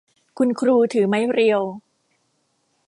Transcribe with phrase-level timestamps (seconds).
[0.37, 1.61] คุณครูถือไม้เรียว